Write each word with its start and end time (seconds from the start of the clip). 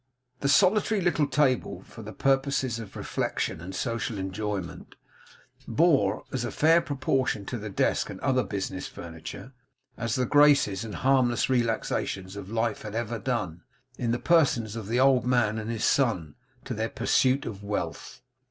The 0.39 0.49
solitary 0.49 0.99
little 0.99 1.27
table 1.27 1.83
for 1.83 2.01
purposes 2.11 2.79
of 2.79 2.95
refection 2.95 3.61
and 3.61 3.75
social 3.75 4.17
enjoyment, 4.17 4.95
bore 5.67 6.23
as 6.31 6.43
fair 6.55 6.79
a 6.79 6.81
proportion 6.81 7.45
to 7.45 7.59
the 7.59 7.69
desk 7.69 8.09
and 8.09 8.19
other 8.21 8.41
business 8.43 8.87
furniture, 8.87 9.53
as 9.97 10.15
the 10.15 10.25
graces 10.25 10.83
and 10.83 10.95
harmless 10.95 11.51
relaxations 11.51 12.35
of 12.35 12.49
life 12.49 12.81
had 12.81 12.95
ever 12.95 13.19
done, 13.19 13.61
in 13.95 14.09
the 14.09 14.17
persons 14.17 14.75
of 14.75 14.87
the 14.87 14.99
old 14.99 15.23
man 15.23 15.59
and 15.59 15.69
his 15.69 15.85
son, 15.85 16.33
to 16.65 16.73
their 16.73 16.89
pursuit 16.89 17.45
of 17.45 17.61
wealth. 17.63 18.23